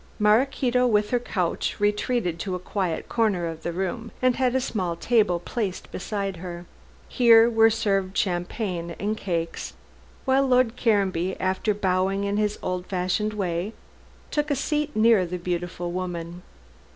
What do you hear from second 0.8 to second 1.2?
with her